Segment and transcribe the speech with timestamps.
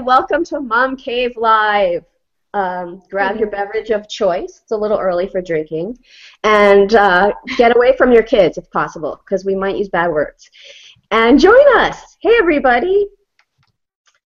[0.00, 2.04] welcome to Mom Cave Live.
[2.54, 4.60] Um, grab your beverage of choice.
[4.62, 5.98] It's a little early for drinking.
[6.42, 10.50] And uh, get away from your kids if possible, because we might use bad words.
[11.10, 12.16] And join us.
[12.20, 13.08] Hey, everybody.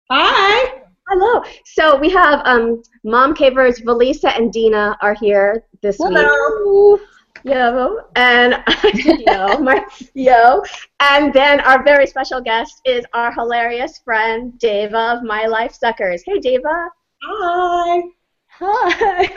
[0.09, 0.83] Hi.
[1.09, 1.43] Hello.
[1.65, 6.97] So we have um, Mom Cavers, Valisa and Dina are here this Hello.
[6.97, 7.01] week.
[7.47, 8.61] Yo, and
[9.25, 10.61] yo, my yo,
[10.99, 16.23] and then our very special guest is our hilarious friend Deva of My Life Suckers.
[16.25, 16.89] Hey, Deva.
[17.23, 18.01] Hi.
[18.47, 19.29] Hi.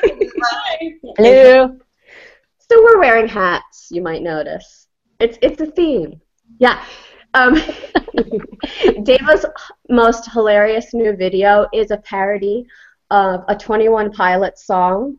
[0.42, 0.95] Hi.
[1.18, 1.78] Hello.
[2.68, 3.87] So we're wearing hats.
[3.92, 4.88] You might notice.
[5.20, 6.20] It's it's a theme.
[6.59, 6.84] Yeah.
[7.34, 7.54] Um,
[9.04, 9.46] Deva's
[9.88, 12.66] most hilarious new video is a parody
[13.12, 15.16] of a 21 Pilots song,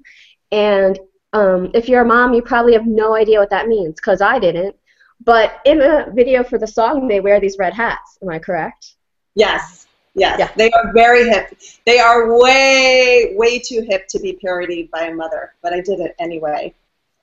[0.52, 1.00] and
[1.34, 4.40] um, if you're a mom, you probably have no idea what that means, because I
[4.40, 4.76] didn't.
[5.24, 8.18] But in the video for the song, they wear these red hats.
[8.22, 8.96] Am I correct?
[9.36, 9.88] Yes.
[10.16, 10.40] Yes.
[10.40, 10.50] Yeah.
[10.58, 11.58] They are very hip.
[11.86, 16.00] They are way, way too hip to be parodied by a mother, but I did
[16.00, 16.74] it anyway,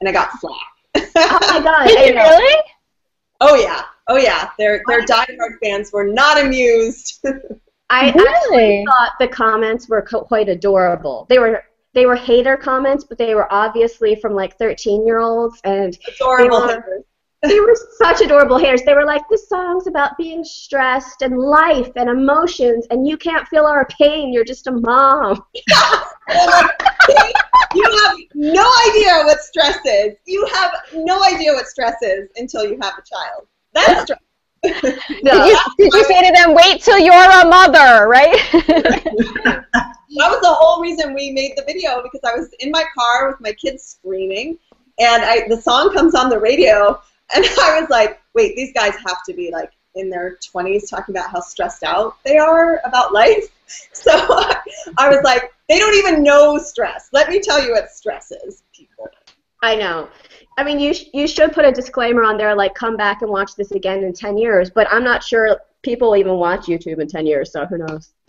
[0.00, 0.54] and I got flack.
[0.96, 1.86] Oh my god!
[1.88, 2.62] Did you really?
[3.40, 3.82] oh yeah.
[4.08, 4.50] Oh yeah.
[4.58, 7.24] Their their diehard fans were not amused.
[7.90, 8.28] I Really?
[8.28, 11.26] actually thought the comments were quite adorable.
[11.28, 15.60] They were they were hater comments, but they were obviously from like 13 year olds,
[15.64, 16.66] and Adorable.
[16.66, 17.04] They were-
[17.42, 18.82] they were such adorable haters.
[18.82, 23.46] They were like, "This song's about being stressed and life and emotions, and you can't
[23.46, 24.32] feel our pain.
[24.32, 25.44] You're just a mom."
[26.28, 27.32] They're like, "See?
[27.76, 30.16] you have no idea what stress is.
[30.26, 33.46] You have no idea what stress is until you have a child.
[33.72, 34.18] That's stress.
[35.22, 35.32] No.
[35.32, 38.36] Did you, did you say to them, wait till you're a mother, right?
[40.16, 43.28] That was the whole reason we made the video because I was in my car
[43.28, 44.58] with my kids screaming,
[44.98, 47.00] and I the song comes on the radio,
[47.34, 51.14] and I was like, wait, these guys have to be like in their 20s talking
[51.14, 53.44] about how stressed out they are about life.
[53.92, 57.10] So I was like, they don't even know stress.
[57.12, 59.08] Let me tell you what stress is, people.
[59.62, 60.08] I know.
[60.58, 63.30] I mean, you sh- you should put a disclaimer on there, like, "Come back and
[63.30, 67.06] watch this again in 10 years." But I'm not sure people even watch YouTube in
[67.06, 68.10] 10 years, so who knows?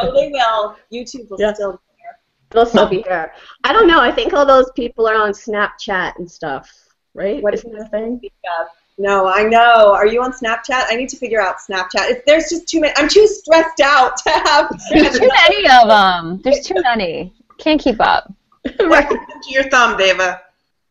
[0.00, 0.76] Oh, they will.
[0.92, 1.52] YouTube will Yeah.
[1.54, 2.18] still be here.
[2.50, 3.32] They'll still be here.
[3.64, 4.00] I don't know.
[4.00, 6.70] I think all those people are on Snapchat and stuff,
[7.14, 7.40] right?
[7.42, 8.20] What Isn't that thing?
[8.98, 9.92] No, I know.
[9.94, 10.84] Are you on Snapchat?
[10.88, 12.10] I need to figure out Snapchat.
[12.10, 14.70] If there's just too many, I'm too stressed out to have.
[14.90, 16.40] There's too many of them.
[16.42, 17.32] There's too many.
[17.58, 18.32] Can't keep up.
[18.80, 19.06] right.
[19.48, 20.40] your thumb, Deva.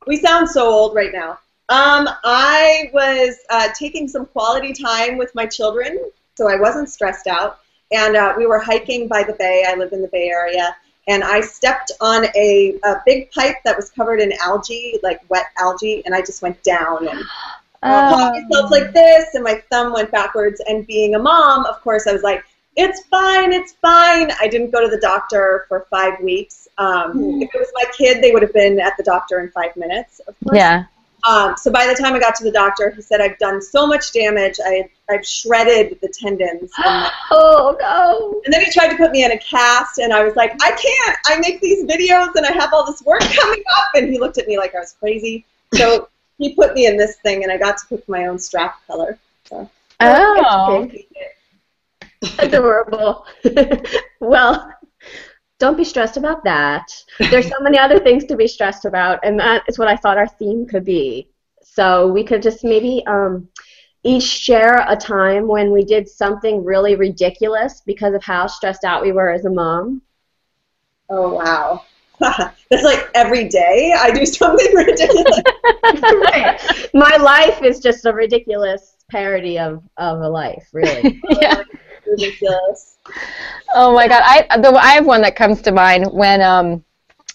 [0.07, 1.39] We sound so old right now.
[1.69, 5.99] Um, I was uh, taking some quality time with my children,
[6.35, 7.59] so I wasn't stressed out.
[7.91, 9.65] And uh, we were hiking by the bay.
[9.67, 10.75] I live in the Bay Area.
[11.07, 15.45] And I stepped on a, a big pipe that was covered in algae, like wet
[15.57, 17.23] algae, and I just went down and
[17.83, 20.61] caught myself like this, and my thumb went backwards.
[20.67, 22.43] And being a mom, of course, I was like,
[22.75, 24.31] it's fine, it's fine.
[24.41, 26.64] I didn't go to the doctor for five weeks.
[26.77, 29.75] Um, If it was my kid, they would have been at the doctor in five
[29.77, 30.57] minutes, of course.
[30.57, 30.85] yeah.
[31.27, 33.87] Um, so by the time I got to the doctor, he said I've done so
[33.87, 34.59] much damage.
[34.63, 36.61] I I've shredded the tendons.
[36.77, 36.83] in
[37.31, 38.41] Oh no.
[38.45, 40.69] and then he tried to put me in a cast, and I was like, I
[40.71, 41.17] can't.
[41.25, 43.85] I make these videos, and I have all this work coming up.
[43.95, 45.45] And he looked at me like I was crazy.
[45.73, 48.85] So he put me in this thing, and I got to pick my own strap
[48.85, 49.17] color.
[49.45, 49.67] So
[50.01, 50.87] Oh.
[52.39, 53.25] Adorable.
[54.19, 54.71] well,
[55.59, 56.85] don't be stressed about that.
[57.31, 60.17] There's so many other things to be stressed about, and that is what I thought
[60.17, 61.29] our theme could be.
[61.63, 63.47] So we could just maybe um,
[64.03, 69.01] each share a time when we did something really ridiculous because of how stressed out
[69.01, 70.01] we were as a mom.
[71.09, 71.83] oh wow.
[72.19, 75.41] That's like every day I do something ridiculous.
[75.83, 76.87] Right.
[76.93, 81.21] My life is just a ridiculous parody of, of a life, really.
[81.29, 81.61] yeah.
[82.07, 82.97] Ridiculous.
[83.73, 84.21] Oh my God.
[84.23, 86.83] I the, I have one that comes to mind when um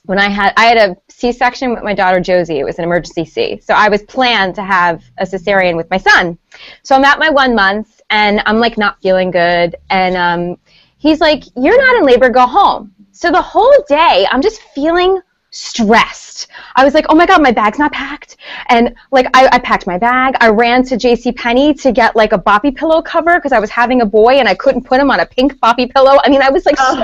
[0.07, 2.59] when I had I had a C-section with my daughter Josie.
[2.59, 3.61] It was an emergency C.
[3.63, 6.39] So I was planned to have a cesarean with my son.
[6.83, 10.57] So I'm at my one month and I'm like not feeling good and um
[10.99, 12.95] he's like, You're not in labor, go home.
[13.13, 15.21] So the whole day I'm just feeling
[15.51, 16.47] stressed.
[16.77, 18.37] I was like, oh my god, my bag's not packed.
[18.69, 20.37] And like I, I packed my bag.
[20.41, 21.33] I ran to J.C.
[21.33, 24.49] Penney to get like a boppy pillow cover because I was having a boy and
[24.49, 26.19] I couldn't put him on a pink boppy pillow.
[26.25, 26.95] I mean, I was like so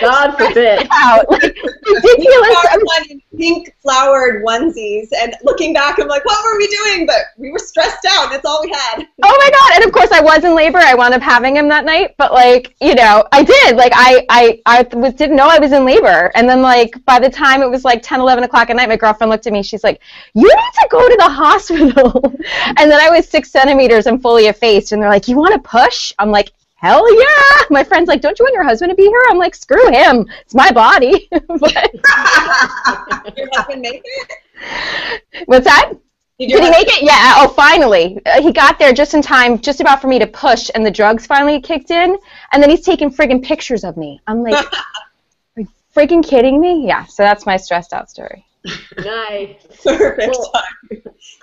[0.00, 0.86] God forbid.
[0.90, 3.20] out, like, ridiculous.
[3.44, 7.06] Pink flowered onesies, and looking back, I'm like, what were we doing?
[7.06, 8.30] But we were stressed out.
[8.30, 9.06] That's all we had.
[9.22, 9.76] Oh my god!
[9.76, 10.78] And of course, I was in labor.
[10.78, 12.14] I wound up having him that night.
[12.16, 13.76] But like, you know, I did.
[13.76, 16.32] Like, I, I, I was, didn't know I was in labor.
[16.34, 18.96] And then like, by the time it was like 10, 11 o'clock at night, my
[18.96, 19.62] girlfriend looked at me.
[19.62, 20.00] She's like,
[20.32, 22.22] "You need to go to the hospital."
[22.78, 24.92] and then I was six centimeters and fully effaced.
[24.92, 26.50] And they're like, "You want to push?" I'm like,
[26.84, 27.64] hell yeah.
[27.70, 29.22] My friend's like, don't you want your husband to be here?
[29.30, 30.26] I'm like, screw him.
[30.42, 31.28] It's my body.
[31.30, 31.90] but,
[33.36, 35.22] Your husband make it?
[35.46, 35.92] what's that?
[36.38, 37.02] Did Did he make it?
[37.02, 37.34] Yeah.
[37.36, 38.20] Oh, finally.
[38.26, 40.90] Uh, he got there just in time, just about for me to push, and the
[40.90, 42.18] drugs finally kicked in.
[42.52, 44.20] And then he's taking friggin' pictures of me.
[44.26, 44.54] I'm like,
[45.56, 46.86] are you freaking kidding me?
[46.86, 47.04] Yeah.
[47.04, 48.44] So that's my stressed out story.
[48.98, 49.62] Nice.
[49.84, 50.52] Perfect Well.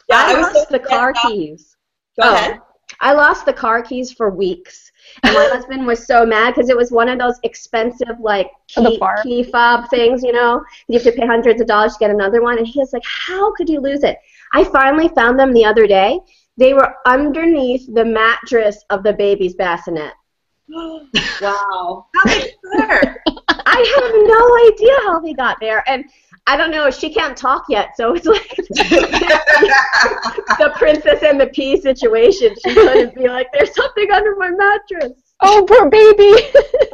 [0.10, 1.32] Yeah, I, I was lost so the car out.
[1.32, 1.76] keys.
[2.20, 2.34] Go Oh.
[2.36, 2.60] ahead.
[3.02, 4.92] I lost the car keys for weeks.
[5.24, 8.98] And my husband was so mad because it was one of those expensive, like, the
[9.24, 10.64] key, key fob things, you know?
[10.88, 12.58] You have to pay hundreds of dollars to get another one.
[12.58, 14.18] And he was like, How could you lose it?
[14.54, 16.20] I finally found them the other day.
[16.58, 20.14] They were underneath the mattress of the baby's bassinet.
[20.70, 22.06] wow.
[22.14, 23.24] How did you get there?
[23.66, 25.84] I have no idea how they got there.
[25.90, 26.06] And
[26.48, 28.66] I don't know, she can't talk yet, so it's like the
[30.82, 32.56] princess and the pea situation.
[32.66, 35.14] She couldn't be like, There's something under my mattress.
[35.40, 36.34] Oh, poor baby.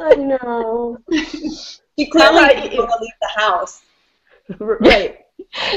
[0.00, 0.98] I know.
[1.98, 2.62] She clearly Right.
[2.62, 3.82] didn't want to leave the house.
[4.58, 5.18] Right.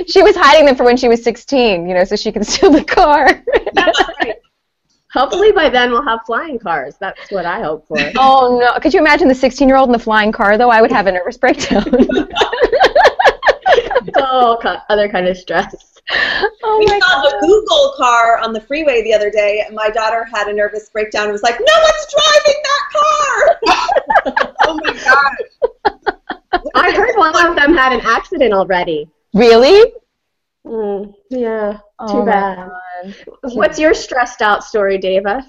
[0.08, 2.72] she was hiding them for when she was 16, you know, so she can steal
[2.72, 3.44] the car.
[3.74, 4.36] That's right.
[5.14, 6.96] Hopefully by then we'll have flying cars.
[7.02, 7.98] That's what I hope for.
[8.18, 8.80] oh no!
[8.80, 10.58] Could you imagine the 16-year-old in the flying car?
[10.58, 11.84] Though I would have a nervous breakdown.
[14.16, 14.58] oh,
[14.90, 16.00] other kind of stress.
[16.74, 17.34] Oh We saw god!
[17.34, 20.90] a Google car on the freeway the other day, and my daughter had a nervous
[20.90, 24.48] breakdown and was like, No one's driving that car!
[24.64, 25.36] Oh my god.
[26.76, 29.10] I heard one of them had an accident already.
[29.34, 29.92] Really?
[30.66, 31.80] Mm, yeah.
[32.00, 32.70] Oh Too my bad.
[33.42, 35.44] What's your stressed out story, Deva?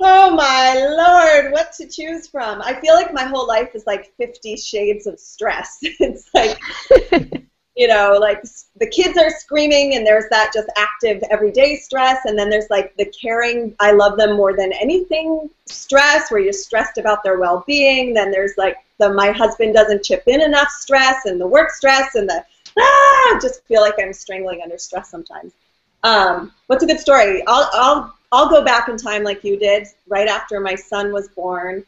[0.00, 2.62] Oh my lord, what to choose from?
[2.62, 5.78] I feel like my whole life is like 50 shades of stress.
[5.82, 6.58] it's like,
[7.78, 8.42] you know, like
[8.80, 12.24] the kids are screaming and there's that just active everyday stress.
[12.24, 16.52] And then there's like the caring, I love them more than anything stress where you're
[16.52, 18.14] stressed about their well being.
[18.14, 22.16] Then there's like the my husband doesn't chip in enough stress and the work stress
[22.16, 22.44] and the,
[22.76, 25.52] ah, I just feel like I'm strangling under stress sometimes.
[26.02, 27.44] Um, what's a good story?
[27.46, 29.86] I'll, I'll, I'll go back in time like you did.
[30.08, 31.84] Right after my son was born,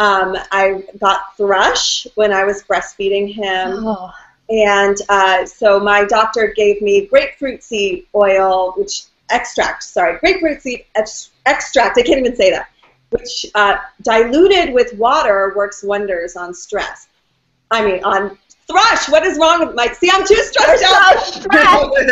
[0.00, 3.86] um, I got thrush when I was breastfeeding him.
[3.86, 4.12] Oh.
[4.50, 10.84] And uh, so my doctor gave me grapefruit seed oil, which extract, sorry, grapefruit seed
[10.94, 12.68] extract, I can't even say that,
[13.10, 17.08] which uh, diluted with water works wonders on stress.
[17.70, 19.08] I mean, on thrush.
[19.10, 22.08] What is wrong with my, see, I'm too stressed out.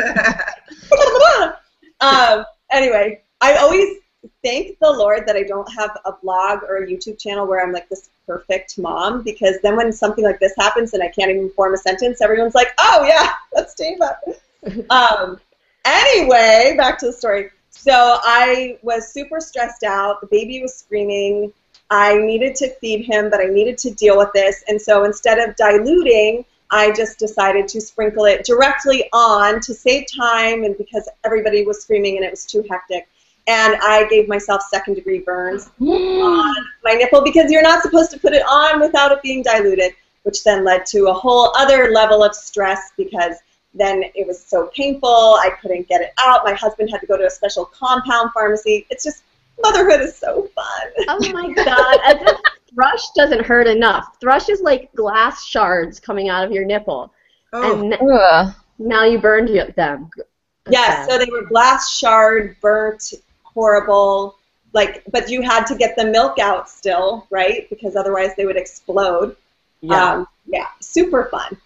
[2.00, 3.99] um, anyway, I always
[4.44, 7.73] thank the Lord that I don't have a blog or a YouTube channel where I'm
[7.73, 11.50] like this perfect mom because then when something like this happens and I can't even
[11.50, 14.19] form a sentence, everyone's like, oh, yeah, that's Deva.
[14.90, 15.40] um,
[15.84, 17.50] anyway, back to the story.
[17.70, 20.20] So I was super stressed out.
[20.20, 21.52] The baby was screaming.
[21.90, 24.64] I needed to feed him, but I needed to deal with this.
[24.69, 30.06] And so instead of diluting, I just decided to sprinkle it directly on to save
[30.11, 33.08] time and because everybody was screaming and it was too hectic.
[33.48, 38.19] And I gave myself second degree burns on my nipple because you're not supposed to
[38.19, 39.93] put it on without it being diluted,
[40.25, 43.37] which then led to a whole other level of stress because
[43.75, 45.08] then it was so painful.
[45.08, 46.44] I couldn't get it out.
[46.44, 48.87] My husband had to go to a special compound pharmacy.
[48.90, 49.22] It's just,
[49.62, 51.06] motherhood is so fun.
[51.08, 51.98] Oh my god.
[52.04, 52.38] As if
[52.75, 54.16] thrush doesn't hurt enough.
[54.20, 57.12] Thrush is like glass shards coming out of your nipple.
[57.53, 58.55] Oh, And Ugh.
[58.79, 60.10] now you burned them.
[60.69, 63.12] Yes, so they were glass shard, burnt,
[63.56, 64.36] horrible.
[64.72, 67.69] Like, but you had to get the milk out still, right?
[67.70, 69.34] Because otherwise they would explode.
[69.89, 71.56] Um, yeah, super fun.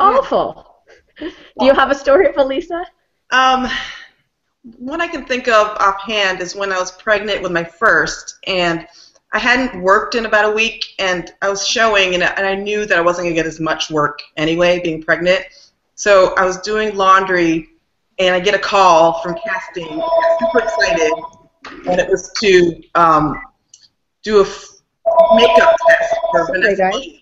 [0.00, 0.74] Awful.
[1.18, 1.30] Do
[1.60, 2.84] you have a story, Felisa?
[3.30, 3.68] Um,
[4.78, 8.86] one I can think of offhand is when I was pregnant with my first, and
[9.32, 12.86] I hadn't worked in about a week, and I was showing, and, and I knew
[12.86, 15.44] that I wasn't going to get as much work anyway, being pregnant.
[15.94, 17.68] So I was doing laundry,
[18.18, 19.88] and I get a call from casting.
[19.92, 21.12] I got super excited,
[21.88, 23.40] and it was to um,
[24.22, 24.68] do a f-
[25.34, 26.90] makeup test for Vanessa.
[26.92, 27.18] Williams.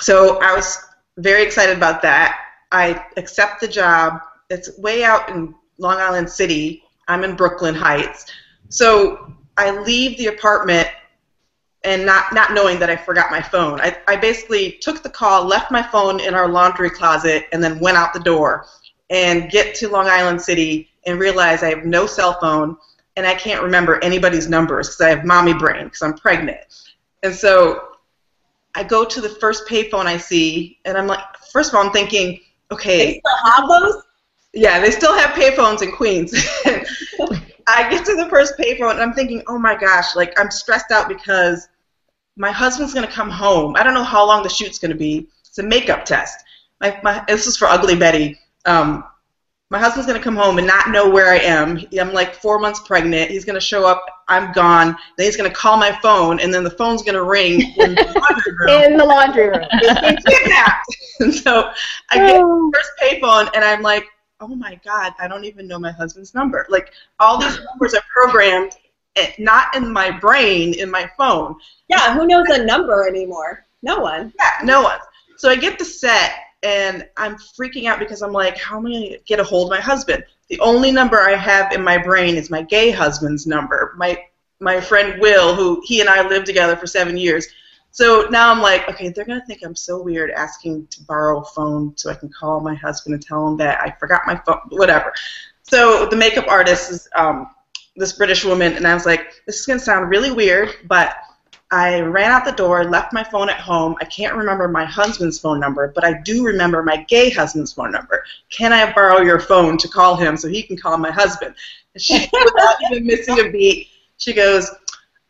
[0.00, 0.78] So I was
[1.18, 2.38] very excited about that.
[2.72, 4.20] I accept the job.
[4.50, 6.82] It's way out in Long Island City.
[7.08, 8.26] I'm in Brooklyn Heights.
[8.68, 10.88] So I leave the apartment
[11.84, 13.80] and not, not knowing that I forgot my phone.
[13.80, 17.80] I, I basically took the call, left my phone in our laundry closet, and then
[17.80, 18.66] went out the door
[19.12, 22.76] and get to Long Island City and realize I have no cell phone
[23.16, 26.60] and I can't remember anybody's numbers because I have mommy brain because I'm pregnant.
[27.22, 27.90] And so
[28.74, 31.20] I go to the first payphone I see, and I'm like,
[31.52, 32.40] first of all, I'm thinking,
[32.72, 32.98] okay.
[32.98, 34.02] They still have those?
[34.54, 36.32] yeah, they still have payphones in Queens.
[37.68, 40.90] I get to the first payphone and I'm thinking, oh my gosh, like I'm stressed
[40.90, 41.68] out because
[42.36, 43.76] my husband's gonna come home.
[43.76, 45.28] I don't know how long the shoot's gonna be.
[45.46, 46.44] It's a makeup test.
[46.80, 48.38] My, my this is for Ugly Betty.
[48.64, 49.04] Um,
[49.72, 51.80] my husband's gonna come home and not know where I am.
[51.98, 53.30] I'm like four months pregnant.
[53.30, 54.04] He's gonna show up.
[54.28, 54.94] I'm gone.
[55.16, 58.52] Then he's gonna call my phone, and then the phone's gonna ring in the laundry
[58.58, 58.82] room.
[58.82, 59.66] In the laundry room.
[60.26, 60.96] Kidnapped.
[61.20, 61.72] and so
[62.10, 64.04] I get the first payphone, and I'm like,
[64.42, 66.66] oh my god, I don't even know my husband's number.
[66.68, 68.72] Like all these numbers are programmed,
[69.16, 71.56] eh, not in my brain, in my phone.
[71.88, 73.64] Yeah, who knows a number anymore?
[73.82, 74.34] No one.
[74.38, 74.98] Yeah, no one.
[75.38, 78.90] So I get the set, and I'm freaking out because I'm like, how am I
[78.90, 80.24] going to get a hold of my husband?
[80.48, 83.94] The only number I have in my brain is my gay husband's number.
[83.96, 84.18] My
[84.60, 87.48] my friend Will, who he and I lived together for seven years.
[87.90, 91.44] So now I'm like, okay, they're gonna think I'm so weird asking to borrow a
[91.44, 94.60] phone so I can call my husband and tell him that I forgot my phone,
[94.68, 95.12] whatever.
[95.64, 97.50] So the makeup artist is um,
[97.96, 101.16] this British woman, and I was like, this is gonna sound really weird, but
[101.72, 103.96] I ran out the door, left my phone at home.
[104.00, 107.90] I can't remember my husband's phone number, but I do remember my gay husband's phone
[107.90, 108.22] number.
[108.50, 111.54] Can I borrow your phone to call him so he can call my husband?
[111.94, 113.88] And she, without even missing a beat,
[114.18, 114.70] she goes,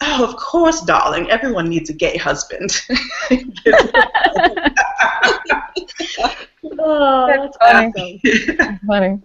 [0.04, 1.30] Oh, of course, darling.
[1.30, 2.80] Everyone needs a gay husband.
[6.78, 8.20] Oh, that's funny.
[8.25, 8.80] awesome.
[8.87, 9.20] Funny.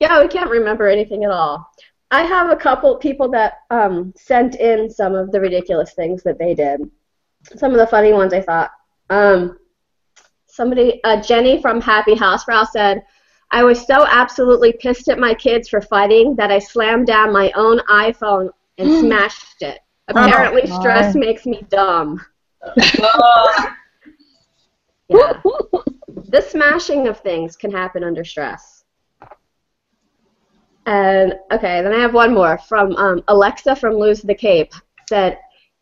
[0.00, 1.70] Yeah, we can't remember anything at all.
[2.12, 6.38] I have a couple people that um, sent in some of the ridiculous things that
[6.38, 6.82] they did.
[7.56, 8.70] Some of the funny ones I thought.
[9.08, 9.58] Um,
[10.46, 13.02] somebody, uh, Jenny from Happy House Brow said,
[13.50, 17.50] I was so absolutely pissed at my kids for fighting that I slammed down my
[17.56, 19.80] own iPhone and smashed it.
[20.08, 20.80] Apparently, God.
[20.80, 22.20] stress makes me dumb.
[25.08, 25.42] Yeah.
[26.28, 28.81] the smashing of things can happen under stress.
[30.86, 34.72] And okay, then I have one more from um, Alexa from Lose the Cape.
[35.08, 35.38] Said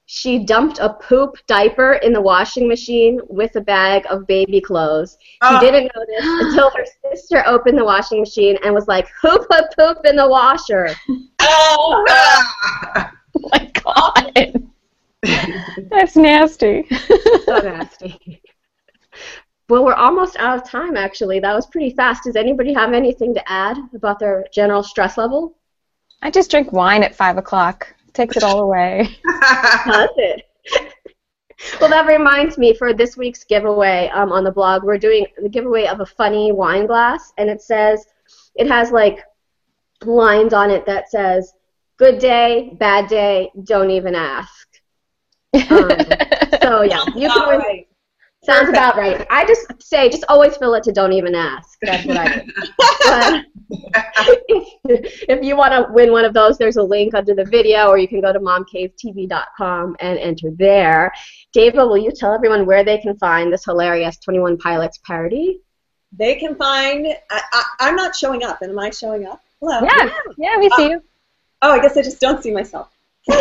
[0.06, 5.16] she dumped a poop diaper in the washing machine with a bag of baby clothes.
[5.22, 5.60] She Oh.
[5.60, 9.98] didn't notice until her sister opened the washing machine and was like, "Who put poop
[10.04, 10.88] in the washer?"
[11.42, 13.12] Oh, Ah.
[13.36, 14.70] Oh my god.
[15.90, 16.86] That's nasty.
[17.46, 18.42] so nasty.
[19.70, 21.38] Well, we're almost out of time, actually.
[21.38, 22.24] That was pretty fast.
[22.24, 25.56] Does anybody have anything to add about their general stress level?
[26.22, 27.94] I just drink wine at five o'clock.
[28.12, 29.16] Takes it all away.
[29.86, 30.42] Does it?
[31.80, 35.48] well, that reminds me for this week's giveaway um, on the blog, we're doing the
[35.48, 38.04] giveaway of a funny wine glass, and it says,
[38.56, 39.20] it has like
[40.04, 41.52] lines on it that says,
[41.96, 44.66] good day, bad day, don't even ask.
[45.70, 45.90] Um,
[46.62, 47.62] so, yeah, you can all
[48.42, 49.26] Sounds about right.
[49.28, 51.78] I just say, just always fill it to don't even ask.
[51.82, 53.44] That's what I do.
[54.88, 57.88] if, if you want to win one of those, there's a link under the video,
[57.88, 61.12] or you can go to momcavetv.com and enter there.
[61.52, 65.60] David, will you tell everyone where they can find this hilarious 21 Pilots parody?
[66.16, 67.08] They can find.
[67.30, 68.62] I, I, I'm not showing up.
[68.62, 69.42] And am I showing up?
[69.60, 69.80] Hello.
[69.82, 71.02] yeah, yeah, we see you.
[71.60, 72.90] Oh, I guess I just don't see myself.
[73.30, 73.38] um,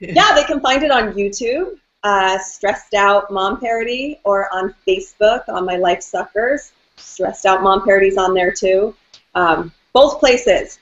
[0.00, 5.48] yeah, they can find it on YouTube, uh, Stressed Out Mom Parody, or on Facebook
[5.48, 6.72] on my Life Suckers.
[6.96, 8.94] Stressed Out Mom Parodies on there too.
[9.34, 10.78] Um, both places.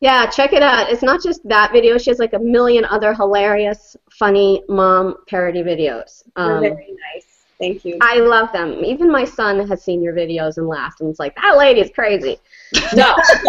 [0.00, 0.90] Yeah, check it out.
[0.90, 1.96] It's not just that video.
[1.96, 6.22] She has like a million other hilarious, funny mom parody videos.
[6.36, 7.35] Um, very nice.
[7.58, 7.96] Thank you.
[8.02, 8.84] I love them.
[8.84, 11.90] Even my son has seen your videos and laughed, and it's like, that lady is
[11.94, 12.38] crazy.
[12.94, 13.16] No.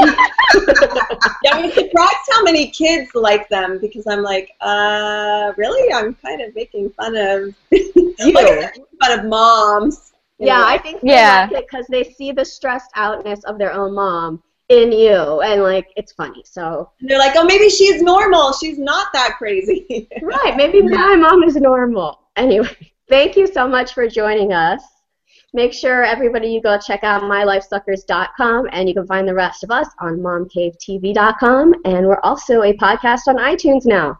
[1.43, 5.91] yeah, I'm surprised how many kids like them because I'm like, uh, really?
[5.93, 8.33] I'm kind of making fun of you.
[8.33, 10.13] like, fun of moms.
[10.39, 10.63] Yeah.
[10.65, 11.47] I think they Yeah.
[11.51, 15.63] like it because they see the stressed outness of their own mom in you, and
[15.63, 16.43] like it's funny.
[16.45, 18.53] So And they're like, oh, maybe she's normal.
[18.53, 20.07] She's not that crazy.
[20.21, 22.19] right, maybe my mom is normal.
[22.35, 24.83] Anyway, thank you so much for joining us.
[25.53, 29.71] Make sure everybody you go check out mylifesuckers.com, and you can find the rest of
[29.71, 34.19] us on momcavetv.com, and we're also a podcast on iTunes now.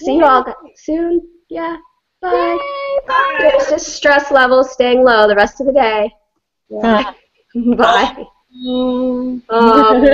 [0.00, 0.44] See you all
[0.76, 1.26] soon.
[1.48, 1.76] Yeah.
[2.22, 2.58] Bye.
[3.06, 3.38] Bye.
[3.54, 6.10] It's just stress levels staying low the rest of the day.
[6.68, 7.12] Yeah.
[7.76, 8.24] Bye.
[8.66, 10.04] Um, on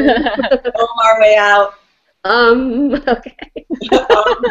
[1.05, 1.75] our way out.
[2.25, 3.67] um, okay.
[3.93, 4.45] Um,